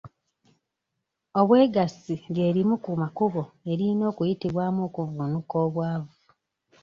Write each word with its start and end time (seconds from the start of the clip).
Obwegassi 1.39 2.15
lye 2.33 2.49
limu 2.55 2.75
ku 2.83 2.91
makubo 3.01 3.41
eriyina 3.71 4.03
okuyitibwamu 4.11 4.79
okuvvuunuka 4.87 5.55
obwavu. 5.65 6.13